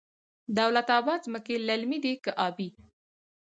دولت 0.59 0.87
اباد 0.99 1.19
ځمکې 1.27 1.55
للمي 1.67 1.99
دي 2.03 2.13
که 2.23 2.31
ابي؟ 2.47 2.69